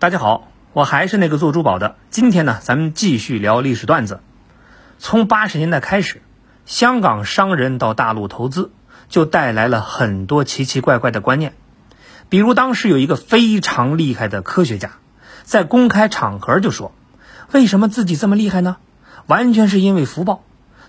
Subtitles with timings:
[0.00, 1.96] 大家好，我还是那个做珠宝的。
[2.08, 4.20] 今天呢，咱们继续聊历史段子。
[5.00, 6.22] 从八十年代开始，
[6.66, 8.70] 香港商人到大陆投资，
[9.08, 11.54] 就带来了很多奇奇怪怪的观念。
[12.28, 14.92] 比如当时有一个非常厉害的科学家，
[15.42, 16.92] 在公开场合就说
[17.50, 18.76] ：“为什么自己这么厉害呢？
[19.26, 20.44] 完全是因为福报，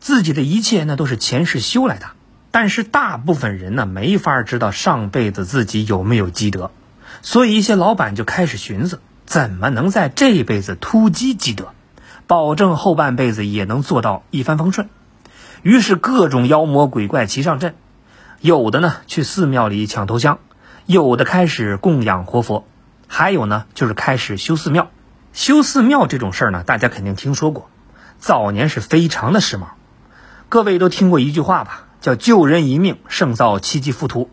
[0.00, 2.06] 自己的一切那都是前世修来的。”
[2.50, 6.70] 但是大部分人呢，没法知道上辈子自己有没有积德。
[7.22, 11.68] 所以，一些老板就开始寻思，怎么能在这辈子突击积德，
[12.26, 14.88] 保证后半辈子也能做到一帆风顺。
[15.62, 17.74] 于是，各种妖魔鬼怪齐上阵，
[18.40, 20.38] 有的呢去寺庙里抢头香，
[20.84, 22.66] 有的开始供养活佛，
[23.06, 24.90] 还有呢就是开始修寺庙。
[25.32, 27.70] 修寺庙这种事儿呢，大家肯定听说过，
[28.18, 29.68] 早年是非常的时髦。
[30.50, 34.28] 各位都听过一句话吧，叫“救人一命胜造七级浮屠”。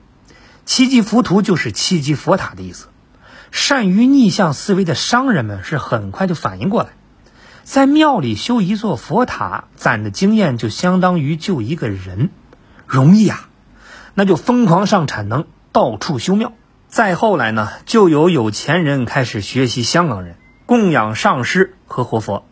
[0.65, 2.87] 七级浮屠就是七级佛塔的意思。
[3.51, 6.89] 善于逆向思维的商人们是很快就反应过来，
[7.63, 12.29] 在庙里修一座佛塔，攒的经验就相当于救一个人，
[12.87, 13.49] 容易啊！
[14.13, 16.53] 那就疯狂上产能，到处修庙。
[16.87, 22.45] 再后来呢，就有有钱人开始学习香港人，供养上师和活佛。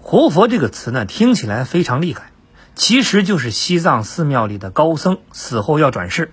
[0.00, 2.30] 活佛这个词呢，听起来非常厉害，
[2.74, 6.32] 其实就是西藏寺庙里的高僧死后要转世。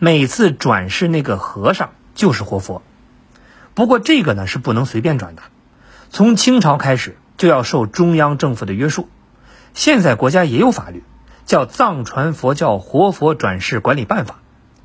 [0.00, 2.82] 每次转世那个和尚就是活佛，
[3.74, 5.42] 不过这个呢是不能随便转的，
[6.08, 9.08] 从清朝开始就要受中央政府的约束。
[9.74, 11.02] 现在国家也有法律，
[11.46, 14.34] 叫《藏传佛教活佛转世管理办法》，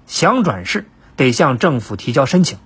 [0.08, 2.58] 想转世得向政府提交申请，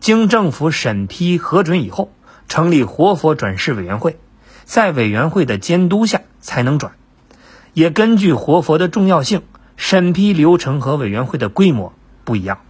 [0.00, 2.10] 经政府审批核准以后，
[2.48, 4.18] 成立活佛转世委员会，
[4.64, 6.94] 在委员会的监督下才能转，
[7.74, 9.42] 也根据活佛的重要性。
[9.84, 12.60] 审批流程和委员会的规模不一样。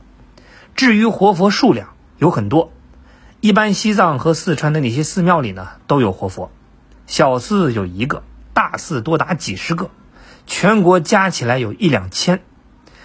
[0.75, 2.73] 至于活佛数量有很多，
[3.41, 6.51] 一般西藏和四川的那些寺庙里呢都有活佛，
[7.07, 8.23] 小寺有一个，
[8.55, 9.91] 大寺多达几十个，
[10.47, 12.41] 全国加起来有一两千。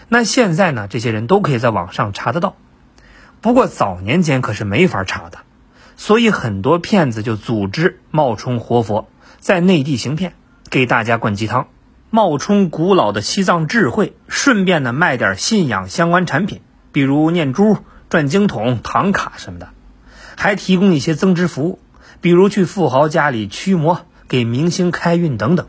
[0.08, 2.56] 那现在呢，这些人都可以在网上查得到。
[3.42, 5.40] 不过早年间可是没法查的，
[5.98, 9.10] 所以很多骗子就组织冒充活佛，
[9.42, 10.34] 在内地行骗，
[10.70, 11.68] 给大家灌鸡汤。
[12.18, 16.62] 冒充古老的西藏智慧，顺便呢卖点信仰相关产品，
[16.92, 17.78] 比如念珠、
[18.10, 19.70] 转经筒、唐卡什么的，
[20.36, 21.78] 还提供一些增值服务，
[22.20, 25.68] 比如去富豪家里驱魔、给明星开运等等。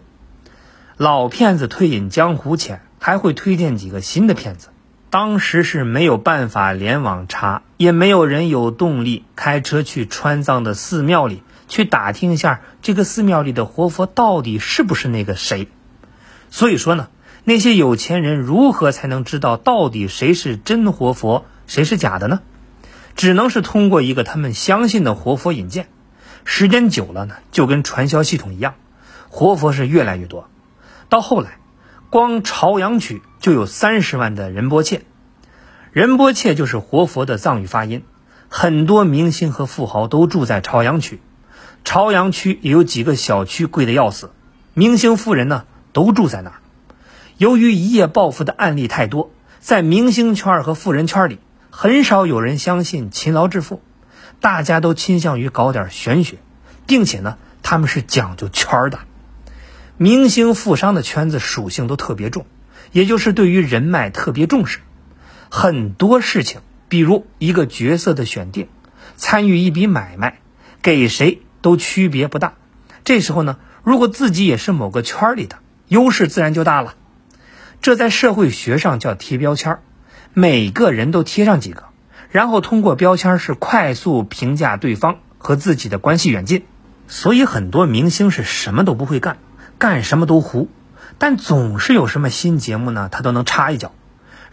[0.97, 4.69] 老骗子退隐江湖前，还会推荐几个新的骗子。
[5.11, 15.69] 当时是没有办法联网查，也没有人有动力开车去川藏的寺庙里去打听一下，这个寺庙里的活佛到底是不是那个谁。
[16.51, 17.09] 所以说呢，
[17.45, 22.41] 那些有钱人如何才能知道到底谁是真活佛，谁是假的呢？
[23.17, 25.89] 只能是通过一个他们相信的活佛引荐。
[26.45, 28.75] 时间久了呢，就跟传销系统一样，
[29.29, 30.49] 活佛是越来越多。
[31.09, 31.59] 到后来，
[32.11, 35.03] 光朝阳区就有三十万的仁波切。
[35.93, 38.05] 仁波切就是活佛的藏语发音。
[38.49, 41.21] 很多明星和富豪都住在朝阳区。
[41.85, 44.31] 朝阳区也有几个小区贵的要死，
[44.75, 45.65] 明星富人呢。
[45.93, 46.57] 都住在那儿。
[47.37, 51.39] 由于一夜暴富的案例太多，在明星圈和富人圈里，
[51.71, 53.81] 很少有人相信勤劳致富，
[54.41, 56.39] 大家都倾向于搞点玄学，
[56.87, 58.99] 并且呢，他们是讲究圈的。
[59.97, 62.47] 明星富商的圈子属性都特别重，
[62.93, 64.81] 也就是对于人脉特别重视。
[65.51, 68.69] 很多事情，比如一个角色的选定，
[69.17, 70.41] 参与一笔买卖，
[70.83, 72.55] 给谁都区别不大。
[73.05, 76.95] 这时候呢，如果自己也是某个圈里的，优势自然就大了，
[77.81, 79.81] 这在社会学上叫贴标签
[80.35, 81.85] 每个人都贴上几个，
[82.31, 86.65] 然后通过标签是快速评价对方和自己的关系远近。
[87.09, 89.39] 所以很多明星是什么都不会干，
[89.79, 90.69] 干什么都糊，
[91.17, 93.93] 但总是有什么新节目呢，他都能插一脚，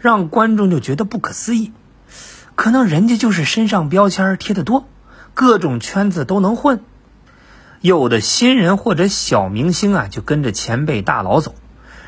[0.00, 1.72] 让观众就觉得不可思议。
[2.54, 4.88] 可能人家就是身上标签贴的多，
[5.34, 6.80] 各种圈子都能混。
[7.86, 11.54] 有的新人或者小明星啊，就跟着前辈大佬走，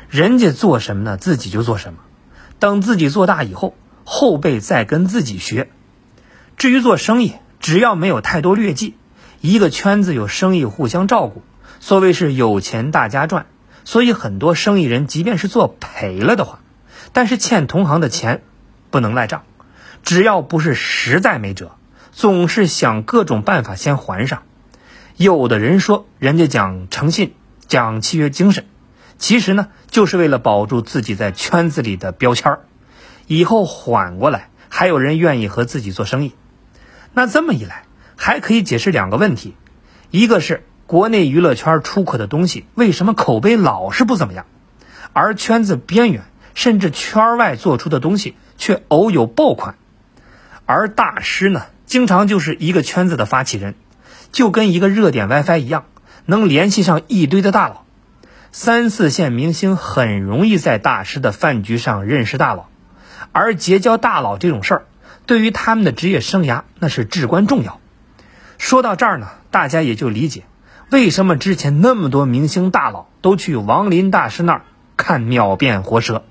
[0.09, 1.99] 人家做什么呢，自己就做什么。
[2.59, 5.69] 等自己做大以后，后辈再跟自己学。
[6.57, 8.97] 至于做生意，只要没有太多劣迹，
[9.39, 11.43] 一个圈子有生意互相照顾，
[11.79, 13.45] 所谓是有钱大家赚。
[13.85, 16.59] 所以很多生意人，即便是做赔了的话，
[17.13, 18.43] 但是欠同行的钱
[18.89, 19.43] 不能赖账，
[20.03, 21.71] 只要不是实在没辙，
[22.11, 24.43] 总是想各种办法先还上。
[25.19, 27.33] 有的人说，人家讲诚信，
[27.67, 28.63] 讲契约精神，
[29.17, 32.59] 其实呢，就是为了保住自己在圈子里的标签儿，
[33.27, 36.35] 以后缓过来，还有人愿意和自己做生意。
[37.11, 37.83] 那这么一来，
[38.15, 39.55] 还可以解释两个问题，
[40.09, 44.45] 一个是国内娱乐圈出口的东西为什么口碑老是不怎么样，
[45.11, 46.23] 而圈子边缘
[46.53, 49.75] 甚至圈外做出的东西却偶有爆款，
[50.65, 53.75] 而大师呢，经常就是一个圈子的发起人，
[54.31, 55.85] 就跟一个热点 WiFi 一样，
[56.25, 57.85] 能联系上一堆的大佬。
[58.51, 62.67] 三四线明星很容易在大师的饭局上认识大佬，
[63.31, 64.85] 而结交大佬这种事儿，
[65.27, 67.79] 对于他们的职业生涯那是至关重要。
[68.57, 70.45] 说到这儿呢，大家也就理解
[70.89, 74.61] 为什么之前那么多明星大佬都去王林大师那儿
[74.97, 76.23] 看秒变活蛇，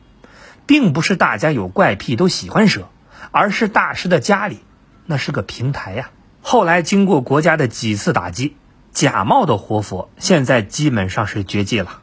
[0.67, 2.89] 并不是大家有怪癖都喜欢蛇，
[3.31, 4.59] 而是大师的家里
[5.07, 6.11] 那是个平台呀。
[6.51, 8.57] 后来经过国家的几次打击，
[8.91, 12.01] 假冒的活佛现在基本上是绝迹了。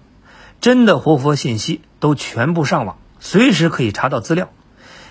[0.62, 4.52] 真的活佛信息都全部上网，随时可以查到资料。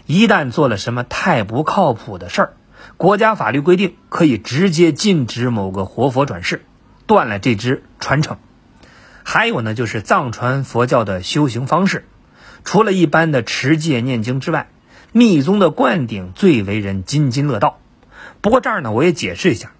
[0.06, 2.52] 一旦做了什么太不靠谱的事儿，
[2.96, 6.64] 国家法律规定可以直接禁止某个活佛转世，
[7.08, 8.36] 断了这支传承。
[9.24, 12.06] 还有呢，就是藏传佛教的修行方式，
[12.62, 14.68] 除了一般的持戒念经之外，
[15.10, 17.80] 密宗的灌顶最为人津津乐道。
[18.44, 19.72] 不过这儿呢，我也解释一下，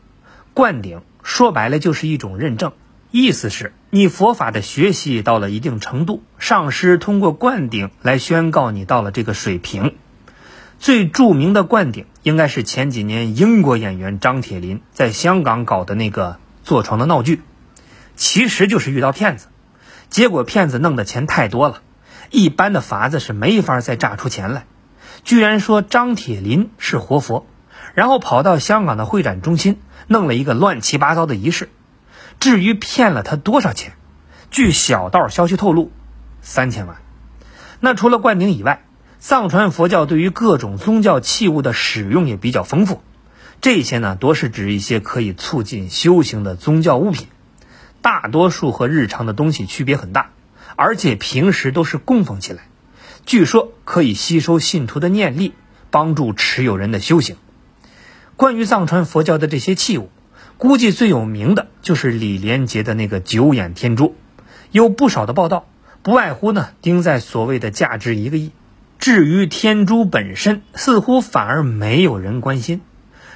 [0.55, 2.73] 灌顶说白了就是一种认证。
[3.11, 9.97] 意思是你佛法的学习到了一定程度，上师通过灌顶来宣告你到了这个水平。
[10.79, 17.43] 最著名的灌顶应该是前几年英国演员张铁林在香港搞的那个坐床的闹剧，
[18.17, 19.49] 其实就是遇到骗子，
[20.09, 21.83] 结果骗子弄的钱太多了，
[22.31, 24.65] 一般的法子是没法再榨出钱来，
[25.23, 27.47] 居然说张铁林是活佛，
[27.95, 31.71] 然后跑到香港的会展中心弄了一个乱七八糟的仪式。
[32.41, 33.95] 至于骗了他多少钱，
[34.51, 35.93] 据小道消息透露，
[36.43, 36.97] 三千万。
[37.81, 38.85] 那除了灌顶以外，
[39.21, 43.03] 藏传佛教对于各种宗教器物的使用也比较丰富。
[43.61, 47.29] 这些呢，多是指一些可以促进修行的宗教物品，
[48.03, 50.31] 大多数和日常的东西区别很大，
[50.77, 52.69] 而且平时都是供奉起来。
[53.25, 55.55] 据说可以吸收信徒的念力，
[55.91, 57.37] 帮助持有人的修行。
[58.37, 60.11] 关于藏传佛教的这些器物。
[60.57, 64.15] 估计最有名的就是李连杰的那个九眼天珠，
[64.71, 65.67] 有不少的报道，
[66.03, 68.53] 不外乎呢盯在所谓的价值一个亿。
[68.99, 72.81] 至于天珠本身，似乎反而没有人关心。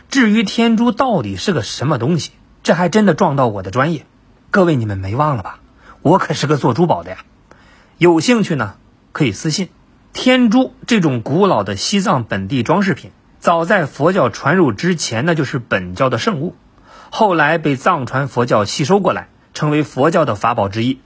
[0.09, 2.31] 至于天珠到底是个什么东西，
[2.63, 4.07] 这还真的撞到我的专业。
[4.51, 5.61] 各位你们没忘了吧？
[6.01, 7.19] 我可是个做珠宝的呀。
[7.99, 8.77] 有兴趣呢
[9.13, 9.69] 可以私信。
[10.13, 16.57] 天珠这种古老的西藏本地装饰品，早在佛教传入之前，那就是本教的圣物。
[17.11, 21.01] 后来被藏传佛教吸收过来，成为佛教的法宝之一。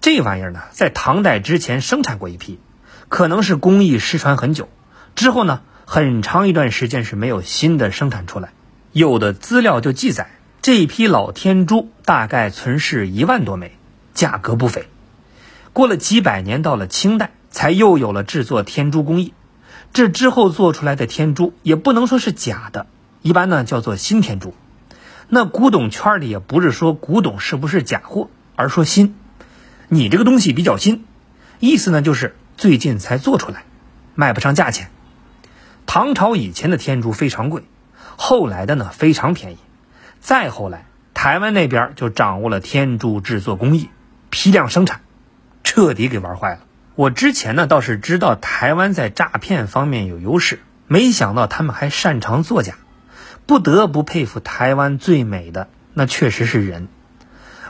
[0.00, 2.58] 这玩意儿呢，在唐代之前生产过一批，
[3.08, 4.68] 可能是工艺失传很久。
[5.14, 8.52] 之后呢，很长一段时间是没有新的生产出来。
[8.92, 10.30] 有的资料就记载，
[10.62, 13.76] 这一批老天珠大概存世一万多枚，
[14.14, 14.86] 价格不菲。
[15.72, 19.34] 过了几百年，到了清代，才又有了制作天珠工艺。
[19.92, 22.86] 这之后做出来的天珠也不能说是假的，
[23.20, 24.54] 一般呢叫做新天珠。
[25.28, 29.14] 那古董圈里也不是说古董是不是假货，而说新。
[29.88, 31.04] 你这个东西比较新，
[31.60, 33.64] 意思呢就是最近才做出来，
[34.14, 34.90] 卖不上价钱。
[35.84, 37.64] 唐朝以前的天珠非常贵，
[38.16, 39.58] 后来的呢非常便宜。
[40.20, 43.90] 再后来，台湾那边就掌握了天珠制作工艺，
[44.30, 45.02] 批量生产，
[45.64, 46.60] 彻底给玩坏了。
[46.94, 52.74] 我之前呢倒是知道台湾在诈骗方面有优势，没想到他们还擅长作假。
[53.44, 56.88] 不得不佩服台湾最美的那确实是人，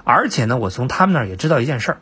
[0.05, 1.99] 而且呢，我从他们那儿也知道一件事儿：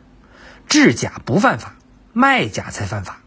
[0.67, 1.75] 制假不犯法，
[2.11, 3.21] 卖假才犯法。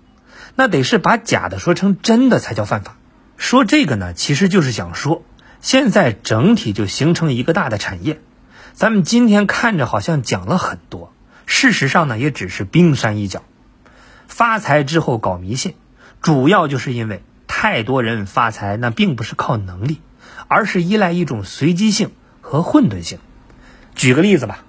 [0.54, 2.96] 那得是把假的说成真的才叫犯法。
[3.36, 5.24] 说这个呢，其实就是想说，
[5.60, 8.20] 现在整体就形成一个大的产业。
[8.74, 11.12] 咱们今天看着好像讲了很多，
[11.46, 13.42] 事实上呢，也只是冰山一角。
[14.36, 15.76] 发财之后搞迷信，
[16.20, 20.00] 主要就是因为太多人发财，那并不是靠能力。
[20.48, 22.10] 而是依赖一种随机性
[22.40, 23.20] 和混沌性。
[23.94, 24.64] 举个例子吧，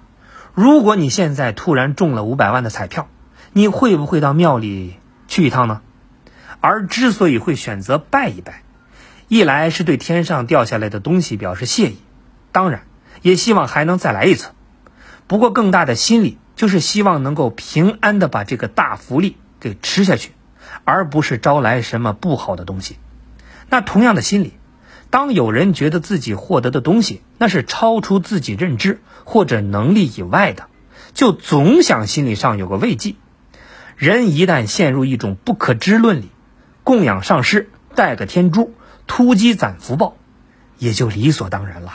[0.54, 3.08] 如果你现在突然中了五百万的彩票，
[3.52, 4.94] 你会不会到庙里
[5.26, 5.82] 去一趟呢？
[6.60, 8.62] 而之所以会选择拜一拜，
[9.26, 11.98] 一来是对天上掉下来的东西表示谢意，
[12.52, 12.82] 当然
[13.20, 14.50] 也希望还能再来一次。
[15.26, 19.36] 不过更大的心理就是希望能够平安的把这个大福利
[19.68, 20.32] 给吃下去，
[20.84, 22.96] 而不是招来什么不好的东西。
[23.68, 24.54] 那同样的心理。
[25.08, 30.66] 当有人觉得自己获得的东西那是超出自己认知或者能力以外的，
[31.14, 33.14] 就总想心理上有个慰藉。
[33.96, 36.28] 人一旦陷入一种不可知论里，
[36.82, 38.74] 供养上师、带个天珠、
[39.06, 40.16] 突击攒福报，
[40.78, 41.92] 也就理所当然了。